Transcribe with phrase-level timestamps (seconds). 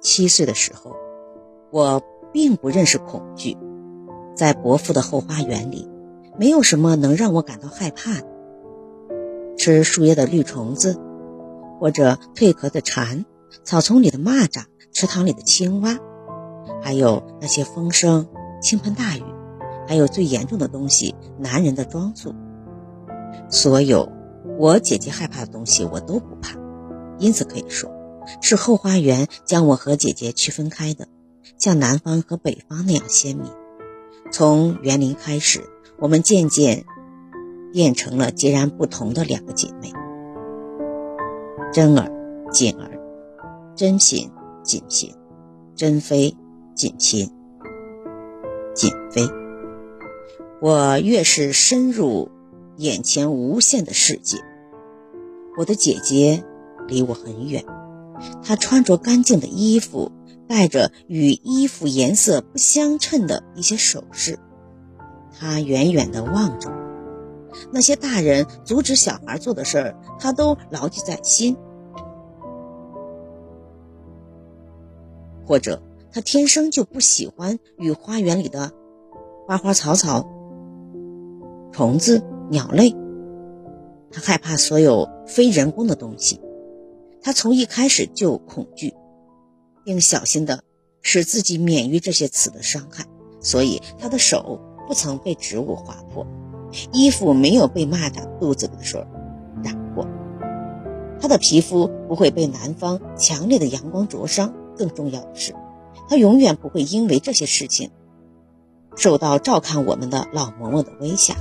[0.00, 0.96] 七岁的时候，
[1.70, 2.02] 我
[2.32, 3.56] 并不认识恐惧。
[4.34, 5.88] 在伯父的后花园里，
[6.38, 8.26] 没有什么能让我感到害怕的。
[9.56, 10.96] 吃树叶的绿虫子，
[11.80, 13.24] 或者蜕壳的蝉，
[13.64, 15.98] 草丛里的蚂蚱，池塘里的青蛙，
[16.80, 18.28] 还有那些风声、
[18.62, 19.24] 倾盆大雨，
[19.88, 22.32] 还有最严重的东西——男人的装束。
[23.50, 24.08] 所有
[24.58, 26.56] 我姐姐害怕的东西，我都不怕。
[27.18, 27.90] 因此可以说，
[28.40, 31.08] 是后花园将我和姐姐区分开的，
[31.58, 33.50] 像南方和北方那样鲜明。
[34.30, 35.64] 从园林开始，
[35.98, 36.84] 我们渐渐
[37.72, 39.92] 变成了截然不同的两个姐妹。
[41.72, 42.10] 真儿、
[42.52, 42.98] 锦儿，
[43.74, 44.30] 真品、
[44.62, 45.14] 锦品，
[45.74, 46.36] 珍妃、
[46.74, 47.30] 锦嫔、
[48.74, 49.28] 锦妃。
[50.60, 52.30] 我越是深入
[52.76, 54.38] 眼前无限的世界，
[55.56, 56.44] 我的姐姐。
[56.86, 57.62] 离我很远，
[58.42, 60.12] 他穿着干净的衣服，
[60.48, 64.38] 戴着与衣服颜色不相称的一些首饰。
[65.38, 71.56] 他远远地望着我，那些大人阻止小孩做的事儿，她都牢记在心。
[75.46, 75.80] 或者，
[76.10, 78.72] 他天生就不喜欢与花园里的
[79.46, 80.28] 花花草草、
[81.72, 82.94] 虫子、鸟类，
[84.10, 86.40] 他害怕所有非人工的东西。
[87.22, 88.94] 他从一开始就恐惧，
[89.84, 90.62] 并小心地
[91.02, 93.04] 使自己免于这些刺的伤害，
[93.40, 96.26] 所以他的手不曾被植物划破，
[96.92, 99.04] 衣服没有被蚂蚱肚子里的水
[99.62, 100.06] 染过，
[101.20, 104.54] 他的皮肤不会被南方强烈的阳光灼伤。
[104.76, 105.52] 更重要的是，
[106.08, 107.90] 他永远不会因为这些事情
[108.94, 111.34] 受到照看我们的老嬷嬷的威吓。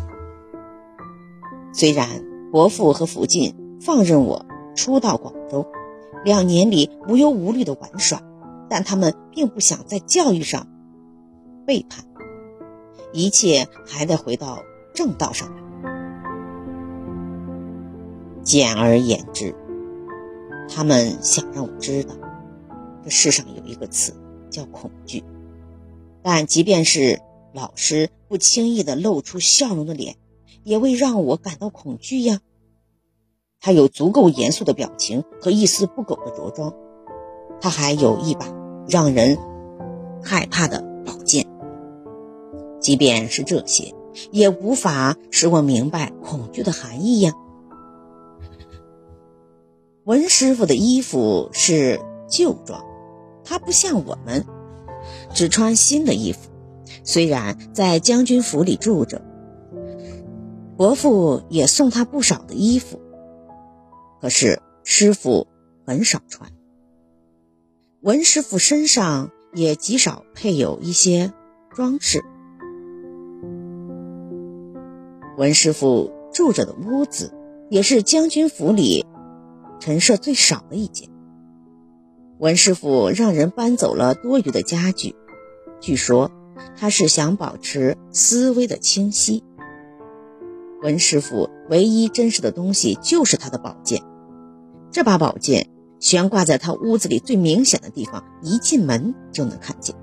[1.71, 4.46] 虽然伯父和福晋放任我
[4.77, 5.67] 初到广州。
[6.23, 8.21] 两年里无忧无虑的玩耍，
[8.69, 10.67] 但他们并不想在教育上
[11.65, 12.05] 背叛，
[13.13, 15.61] 一切还得回到正道上来。
[18.41, 19.55] 简而言之，
[20.67, 22.15] 他们想让我知道，
[23.03, 24.13] 这世上有一个词
[24.49, 25.23] 叫恐惧。
[26.23, 27.21] 但即便是
[27.53, 30.15] 老师不轻易的露出笑容的脸，
[30.63, 32.39] 也未让我感到恐惧呀。
[33.59, 36.73] 他有足够严肃的表情和一丝不苟的着装，
[37.59, 38.47] 他还有一把
[38.87, 39.37] 让人
[40.23, 41.47] 害怕的宝剑。
[42.79, 43.93] 即便是这些，
[44.31, 47.33] 也无法使我明白恐惧的含义呀。
[50.05, 52.85] 文师傅的衣服是旧装，
[53.43, 54.45] 他不像我们
[55.33, 56.51] 只穿新的衣服。
[57.03, 59.21] 虽然在将军府里住着，
[60.77, 63.01] 伯父也送他不少的衣服。
[64.19, 65.47] 可是师傅
[65.85, 66.51] 很少穿，
[68.01, 71.33] 文师傅身上也极少配有一些
[71.69, 72.23] 装饰。
[75.37, 77.31] 文师傅住着的屋子
[77.69, 79.05] 也是将军府里
[79.79, 81.09] 陈设最少的一间。
[82.39, 85.15] 文师傅让人搬走了多余的家具，
[85.79, 86.31] 据说
[86.75, 89.43] 他是想保持思维的清晰。
[90.81, 94.03] 文师傅唯一真实的东西就是他的宝剑。
[94.97, 95.67] 这把宝剑
[95.99, 99.95] 悬挂在他屋子里最明显的地方，一进门就能看见。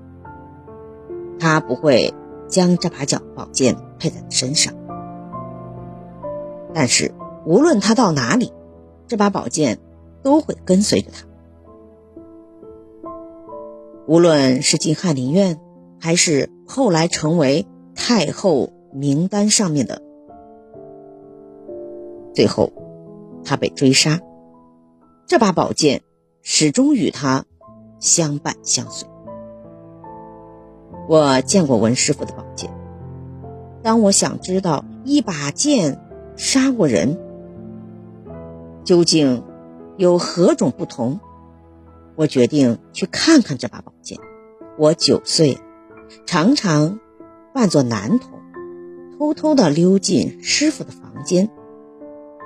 [1.37, 2.13] 他不会
[2.47, 4.73] 将这把脚宝剑佩在身上，
[6.73, 7.13] 但是
[7.45, 8.53] 无论他到哪里，
[9.05, 9.79] 这把宝剑
[10.23, 11.25] 都会跟随着他。
[14.07, 15.59] 无论是进翰林院，
[15.99, 20.01] 还是后来成为太后名单上面的，
[22.33, 22.71] 最后
[23.43, 24.21] 他被追杀。
[25.27, 26.03] 这把宝剑
[26.41, 27.45] 始终与他
[27.99, 29.07] 相伴相随。
[31.09, 32.71] 我见过文师傅的宝剑。
[33.81, 36.01] 当我想知道一把剑
[36.35, 37.19] 杀过人
[38.83, 39.43] 究竟
[39.97, 41.19] 有何种不同，
[42.15, 44.19] 我决定去看看这把宝剑。
[44.77, 45.59] 我九岁，
[46.27, 46.99] 常常
[47.53, 48.39] 扮作男童，
[49.17, 51.49] 偷偷的溜进师傅的房间，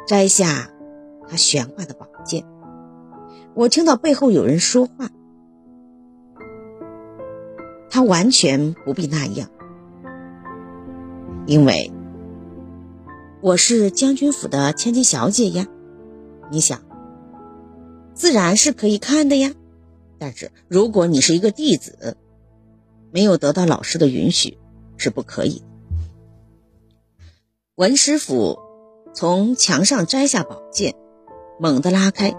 [0.08, 0.70] 摘下
[1.28, 2.46] 他悬挂的宝剑。
[3.60, 5.10] 我听到背后有人说话，
[7.90, 9.50] 他完全不必那样，
[11.46, 11.92] 因为
[13.42, 15.68] 我是将军府的千金小姐呀。
[16.50, 16.80] 你想，
[18.14, 19.52] 自然是可以看的呀。
[20.18, 22.16] 但是如果你是一个弟子，
[23.12, 24.58] 没有得到老师的允许，
[24.96, 25.66] 是不可以。
[27.76, 28.58] 文师傅
[29.14, 30.96] 从墙上摘下宝剑，
[31.60, 32.34] 猛地拉开。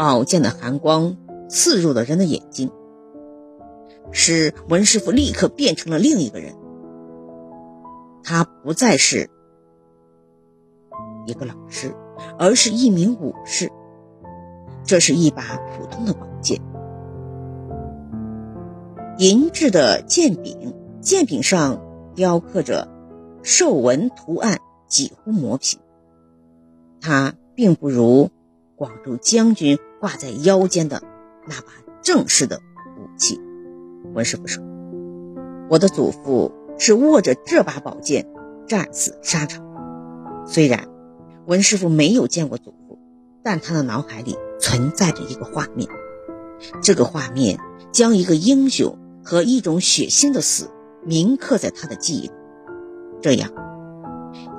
[0.00, 2.70] 宝剑的寒光刺入了人的眼睛，
[4.12, 6.54] 使文师傅立刻变成了另一个人。
[8.22, 9.28] 他不再是
[11.26, 11.94] 一个老师，
[12.38, 13.70] 而是一名武士。
[14.86, 15.42] 这是一把
[15.76, 16.62] 普通的宝剑，
[19.18, 21.82] 银质的剑柄，剑柄上
[22.14, 22.88] 雕刻着
[23.42, 25.78] 兽纹图案，几乎磨平。
[27.02, 28.30] 它并不如
[28.76, 31.02] 广州将军挂在腰间的
[31.46, 32.60] 那把正式的
[32.98, 33.40] 武器。
[34.14, 34.64] 文师傅说
[35.70, 38.26] ：“我的祖父是握着这把宝剑
[38.66, 39.64] 战死沙场。”
[40.46, 40.88] 虽然
[41.46, 42.98] 文师傅没有见过祖父，
[43.42, 45.88] 但他的脑海里存在着一个画面。
[46.82, 47.60] 这个画面
[47.92, 50.70] 将一个英雄和一种血腥的死
[51.04, 52.32] 铭刻在他的记忆里。
[53.20, 53.52] 这样。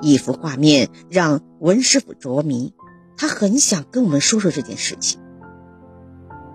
[0.02, 2.74] 一幅画面让文师傅着迷，
[3.16, 5.21] 他很想跟我们说说这件事情，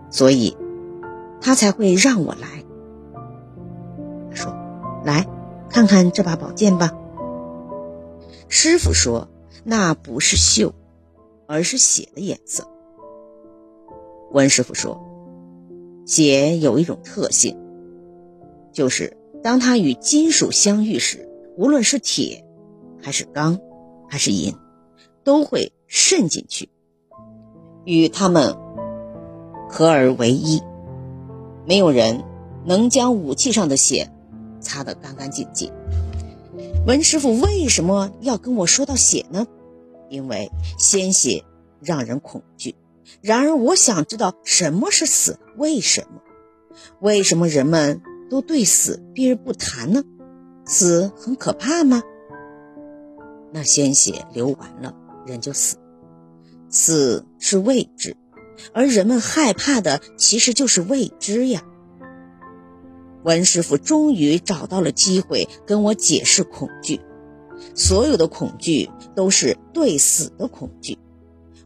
[0.09, 0.55] 所以，
[1.41, 2.63] 他才会让我来。
[4.29, 4.53] 他说
[5.05, 5.27] ：“来
[5.69, 6.91] 看看这把宝剑吧。”
[8.49, 9.27] 师傅说
[9.63, 10.71] ：“那不是锈，
[11.45, 12.67] 而是血的颜色。”
[14.31, 15.01] 温师傅说
[16.05, 17.57] ：“血有一种特性，
[18.71, 22.43] 就是当它与金属相遇时，无论是铁。”
[22.99, 23.59] 还是钢，
[24.09, 24.55] 还是银，
[25.23, 26.67] 都会渗进去，
[27.85, 28.57] 与它们
[29.69, 30.61] 合而为一。
[31.65, 32.23] 没有人
[32.65, 34.09] 能将武器上的血
[34.59, 35.71] 擦得干干净净。
[36.85, 39.45] 文师傅为什么要跟我说到血呢？
[40.09, 41.43] 因为鲜血
[41.81, 42.75] 让人恐惧。
[43.21, 45.37] 然而，我想知道什么是死？
[45.57, 46.21] 为什么？
[47.01, 50.03] 为什么人们都对死避而不谈呢？
[50.65, 52.03] 死很可怕吗？
[53.51, 54.93] 那鲜血流完了，
[55.25, 55.77] 人就死。
[56.69, 58.15] 死是未知，
[58.73, 61.63] 而人们害怕的其实就是未知呀。
[63.23, 67.01] 文师傅终于找到了机会跟我解释恐惧，
[67.75, 70.97] 所有的恐惧都是对死的恐惧。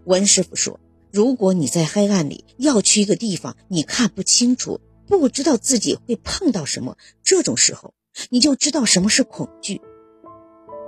[0.05, 0.79] 文师傅说
[1.11, 7.93] ：“如果你在黑暗里要去一个地方，你看不清楚，不知道自己会碰到什么，这种时候
[8.29, 9.81] 你就知道什么是恐惧。”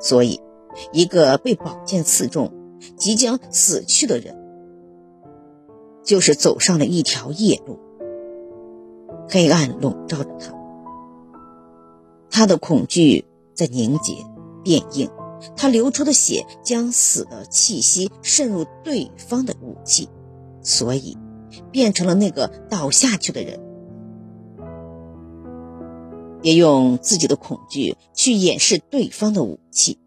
[0.01, 0.39] 所以。
[0.91, 2.51] 一个被宝剑刺中、
[2.97, 4.35] 即将死去的人，
[6.03, 7.79] 就是走上了一条夜路。
[9.29, 10.53] 黑暗笼罩着他，
[12.29, 14.13] 他的恐惧在凝结、
[14.63, 15.09] 变硬，
[15.55, 20.09] 他流出的血将死的气息渗入对方的武器，
[20.61, 21.17] 所以
[21.71, 23.59] 变成了那个倒下去的人。
[26.41, 29.97] 别用自己的恐惧去掩饰对方的武器。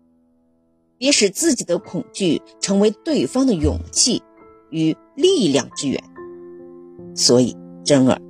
[0.99, 4.23] 别使自己的恐惧成为对方的勇气
[4.71, 6.03] 与力量之源。
[7.15, 8.21] 所以，真儿，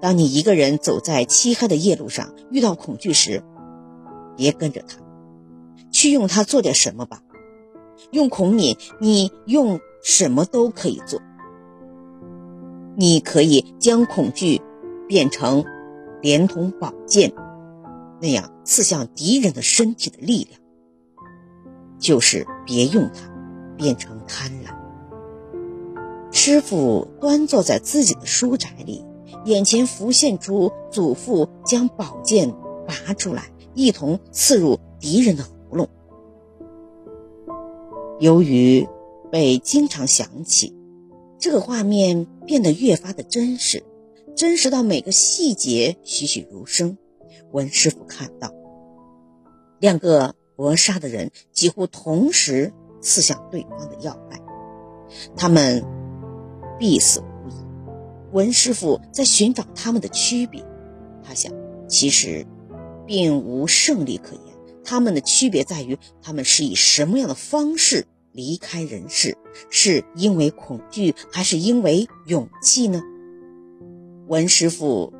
[0.00, 3.42] 当你一个人走在漆黑的夜路上，遇到恐惧时，
[4.36, 4.98] 别跟着他，
[5.90, 7.20] 去用它做点什么吧。
[8.10, 11.20] 用孔敏，你用什么都可以做。
[12.96, 14.60] 你可以将恐惧
[15.06, 15.64] 变成
[16.20, 17.32] 连同宝剑
[18.20, 20.60] 那样刺向敌人的身体的力量。
[21.98, 23.30] 就是别用它，
[23.76, 24.81] 变成贪婪。
[26.44, 29.04] 师傅端坐在自己的书宅里，
[29.44, 32.52] 眼前浮现出祖父将宝剑
[32.84, 35.88] 拔出来，一同刺入敌人的喉咙。
[38.18, 38.88] 由于
[39.30, 40.74] 被经常想起，
[41.38, 43.84] 这个画面变得越发的真实，
[44.34, 46.98] 真实到每个细节栩栩如生。
[47.52, 48.52] 文师傅看到
[49.78, 50.34] 两个。
[50.54, 54.40] 搏杀的人几乎同时刺向对方的要害，
[55.34, 55.82] 他们
[56.82, 57.54] 必死无疑。
[58.32, 60.64] 文师傅在寻找他们的区别，
[61.22, 61.52] 他想，
[61.86, 62.44] 其实
[63.06, 64.42] 并无胜利可言。
[64.82, 69.38] 他们的区别在于，他们是以什么样的方式离开人世？
[69.70, 73.00] 是因为恐惧，还是因为勇气呢？
[74.26, 75.12] 文师傅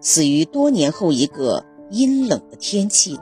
[0.00, 3.20] 死于多年后一个阴冷的天气里。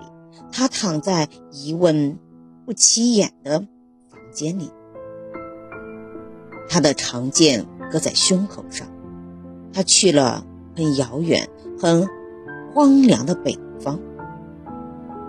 [0.51, 2.19] 他躺在一问
[2.65, 3.61] 不起眼的
[4.09, 4.71] 房间里，
[6.69, 8.89] 他的长剑搁在胸口上。
[9.73, 10.47] 他去了
[10.77, 11.49] 很遥远、
[11.81, 12.09] 很
[12.75, 13.99] 荒凉的北方，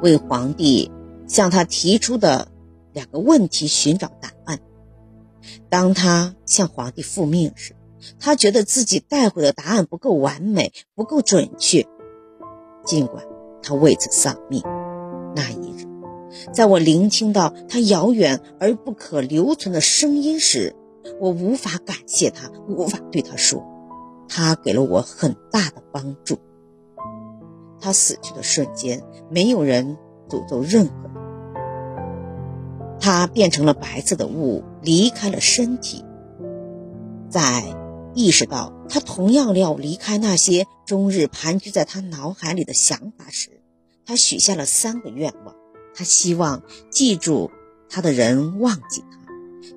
[0.01, 0.91] 为皇帝
[1.27, 2.47] 向他提出的
[2.93, 4.59] 两个问题寻找答案。
[5.69, 7.75] 当他向皇帝复命时，
[8.19, 11.85] 他觉得自己带回的答案不够完美，不够准确，
[12.85, 13.25] 尽管
[13.61, 14.63] 他为此丧命。
[15.35, 15.85] 那一日，
[16.53, 20.75] 在我聆听到他遥远而不可留存的声音时，
[21.19, 23.63] 我无法感谢他，无法对他说
[24.29, 26.39] ：“他给了我很大的帮助。
[27.79, 29.97] 他死去的瞬间，没有人
[30.27, 31.11] 诅咒任何人。
[32.99, 36.03] 他变成了白色的雾，离开了身体。
[37.29, 37.63] 在
[38.13, 43.61] 意识到他同样要离开那些终日盘踞在他脑海里的想法时，
[44.05, 45.55] 他许下了三个愿望。
[45.95, 47.51] 他希望记住
[47.89, 49.18] 他的人忘记他，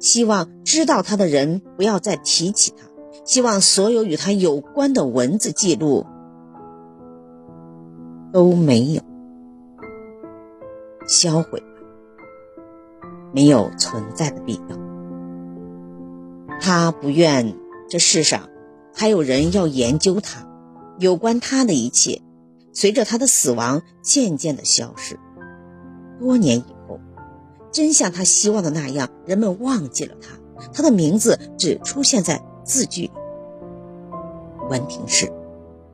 [0.02, 2.87] 希望知道他的人不要再提起他，
[3.25, 6.04] 希望所有与他有关的文字记录
[8.32, 9.00] 都没有
[11.06, 11.62] 销毁。
[13.35, 14.76] 没有存在的必要。
[16.61, 17.56] 他不愿
[17.88, 18.50] 这世上
[18.94, 20.47] 还有人要研究他，
[20.99, 22.21] 有关他的一切，
[22.75, 25.18] 随着他的死亡渐渐的消失。
[26.21, 26.72] 多年以，
[27.73, 30.38] 真像他希望的那样，人们忘记了他，
[30.73, 33.11] 他的名字只出现在字句里。
[34.69, 35.33] 文亭氏，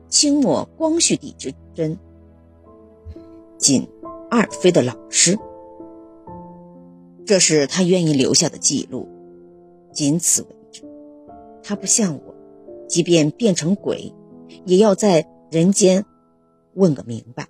[0.09, 1.97] 清末光绪帝之真，
[3.57, 3.87] 仅
[4.29, 5.39] 二妃的老师。
[7.25, 9.07] 这是他愿意留下的记录，
[9.93, 10.83] 仅此为止。
[11.63, 12.35] 他不像我，
[12.87, 14.13] 即便变成鬼，
[14.65, 16.05] 也要在人间
[16.73, 17.47] 问个明白。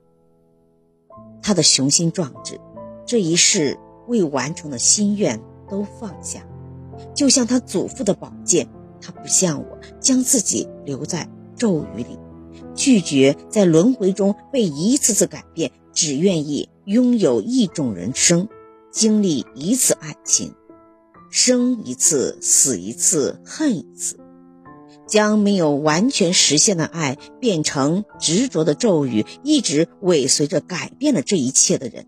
[1.41, 2.59] 他的雄心壮志，
[3.05, 5.39] 这一世未完成的心愿
[5.69, 6.45] 都放下，
[7.15, 8.67] 就像他祖父的宝剑。
[9.01, 12.19] 他不像我，将自己留在咒语里，
[12.75, 18.49] 拒绝在轮回中被一次次改变，只愿意拥有一种人生。
[18.91, 20.53] 经历一次爱情，
[21.29, 24.19] 生一次，死一次，恨一次，
[25.07, 32.07] 将没有完全实现的爱变成执着的咒语，一直尾随着改变了这一切的人。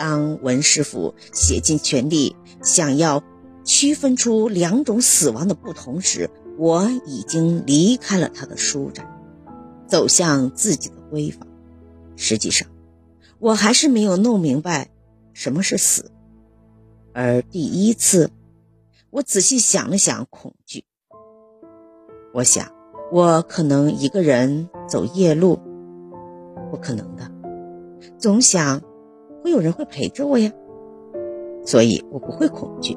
[0.00, 3.22] 当文师傅写尽全力想要
[3.64, 9.06] 区分出两种死亡的不同时，我已经离开了他的书斋，
[9.86, 11.46] 走向自己的闺房。
[12.16, 12.66] 实际上，
[13.38, 14.88] 我还是没有弄明白。
[15.34, 16.10] 什么是死？
[17.12, 18.30] 而第一次，
[19.10, 20.86] 我仔细想了想，恐惧。
[22.32, 22.72] 我想，
[23.12, 25.60] 我可能一个人走夜路，
[26.70, 27.30] 不可能的。
[28.18, 28.80] 总想，
[29.42, 30.52] 会有人会陪着我呀，
[31.64, 32.96] 所以我不会恐惧。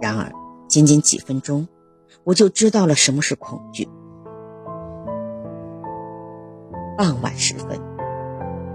[0.00, 0.32] 然而，
[0.68, 1.68] 仅仅几分钟，
[2.24, 3.88] 我就知道了什么是恐惧。
[6.96, 7.80] 傍晚时分，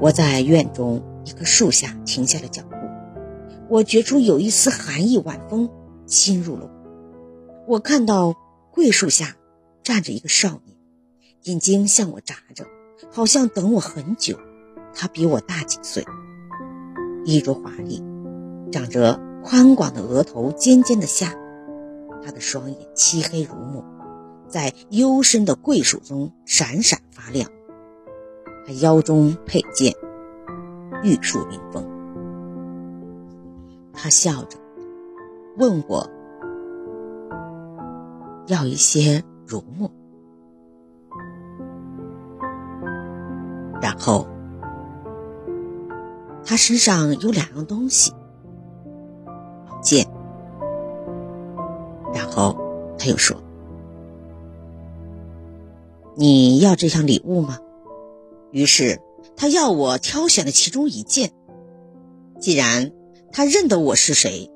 [0.01, 2.75] 我在院中一棵树下停下了脚步。
[3.69, 5.69] 我觉出有一丝寒意晚风
[6.05, 7.75] 侵入了我。
[7.75, 8.33] 我看到
[8.71, 9.35] 桂树下
[9.83, 10.75] 站着一个少年，
[11.43, 12.65] 眼睛向我眨着，
[13.11, 14.39] 好像等我很久。
[14.93, 16.03] 他比我大几岁，
[17.29, 18.03] 衣着华丽，
[18.71, 21.37] 长着宽广的额头、尖尖的下巴。
[22.23, 23.85] 他的双眼漆黑如墨，
[24.47, 27.47] 在幽深的桂树中闪闪发亮。
[28.65, 29.93] 他腰中佩剑，
[31.03, 31.85] 玉树临风。
[33.93, 34.57] 他笑着
[35.57, 36.09] 问我
[38.47, 39.91] ：“要一些如墨。”
[43.81, 44.27] 然后
[46.49, 48.11] 他身上有两样东西，
[49.67, 50.07] 宝剑。
[52.11, 52.57] 然后
[52.97, 53.37] 他又说
[56.17, 57.59] ：“你要这项礼物吗？”
[58.49, 58.99] 于是
[59.35, 61.33] 他要我挑选了其中一件。
[62.39, 62.93] 既然
[63.31, 64.49] 他认得我是谁，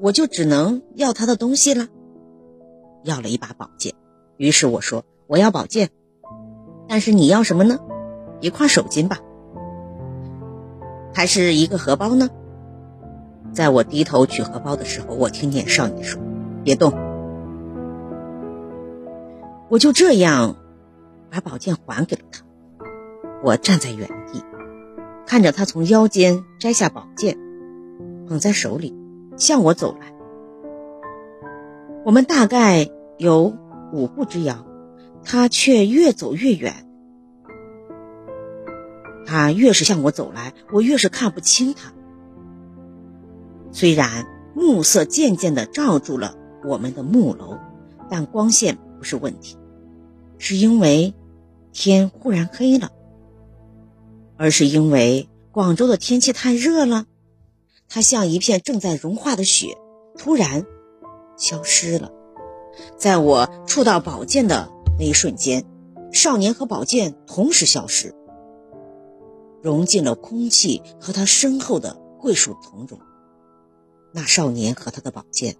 [0.00, 1.86] 我就只能要他的东西了。
[3.04, 3.94] 要了一把宝剑，
[4.38, 5.90] 于是我说我要宝剑，
[6.88, 7.78] 但是你要什么呢？
[8.40, 9.20] 一块手巾吧，
[11.14, 12.28] 还是一个荷包呢？
[13.52, 16.20] 在我低头取荷包的时候，我听见少年说
[16.64, 16.92] ：“别动。”
[19.70, 20.56] 我就这样
[21.30, 22.42] 把宝剑还给了他。
[23.42, 24.42] 我站在原地，
[25.26, 27.38] 看着他从腰间摘下宝剑。
[28.26, 28.94] 捧在手里，
[29.36, 30.14] 向我走来。
[32.04, 33.54] 我们大概有
[33.92, 34.66] 五步之遥，
[35.22, 36.86] 他却越走越远。
[39.34, 41.92] 他越是向我走来，我越是看不清他。
[43.72, 47.58] 虽然暮色渐渐地罩住了我们的木楼，
[48.08, 49.56] 但光线不是问题，
[50.38, 51.14] 是因为
[51.72, 52.92] 天忽然黑了，
[54.36, 57.06] 而是因为广州的天气太热了。
[57.88, 59.76] 它像一片正在融化的雪，
[60.16, 60.64] 突然
[61.36, 62.12] 消失了。
[62.96, 65.64] 在我触到宝剑的那一瞬间，
[66.12, 68.14] 少年和宝剑同时消失，
[69.64, 72.98] 融进了空气和他身后的桂树丛中。
[74.12, 75.56] 那少年和他的宝剑，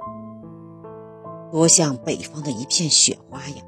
[1.51, 3.65] 多像北方的一片雪花呀！